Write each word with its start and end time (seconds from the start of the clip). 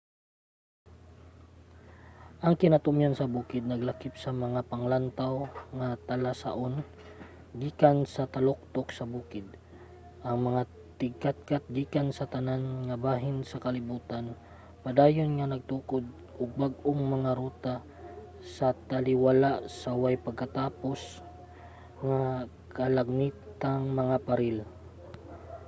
ang 2.45 2.55
kinatumyan 2.61 3.15
sa 3.17 3.31
bukid 3.35 3.63
naglakip 3.67 4.13
sa 4.23 4.31
mga 4.43 4.61
panglantaw 4.71 5.33
nga 5.77 5.89
talasaon 6.09 6.73
gikan 7.61 7.97
sa 8.13 8.23
taluktok 8.33 8.87
sa 8.97 9.05
bukid. 9.13 9.45
ang 10.27 10.37
mga 10.47 10.61
tigkatkat 10.99 11.63
gikan 11.77 12.07
sa 12.17 12.25
tanan 12.33 12.63
nga 12.87 12.95
bahin 13.07 13.37
sa 13.49 13.61
kalibutan 13.65 14.25
padayon 14.83 15.31
nga 15.37 15.47
nagtukod 15.53 16.05
og 16.41 16.51
bag-ong 16.61 17.03
mga 17.15 17.31
ruta 17.39 17.75
sa 18.55 18.67
taliwala 18.89 19.51
sa 19.79 19.89
way 20.01 20.15
pagkatapos 20.27 21.01
nga 22.07 22.21
kalagmitang 22.75 23.83
mga 23.99 24.17
paril 24.27 24.57